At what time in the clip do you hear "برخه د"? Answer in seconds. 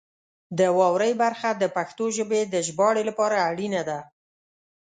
1.23-1.63